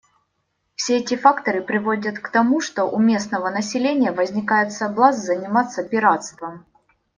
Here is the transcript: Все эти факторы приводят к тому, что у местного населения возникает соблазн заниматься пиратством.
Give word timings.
Все 0.73 0.97
эти 0.97 1.15
факторы 1.15 1.61
приводят 1.61 2.17
к 2.17 2.29
тому, 2.29 2.59
что 2.59 2.85
у 2.85 2.97
местного 2.97 3.51
населения 3.51 4.11
возникает 4.11 4.71
соблазн 4.73 5.21
заниматься 5.23 5.83
пиратством. 5.83 6.65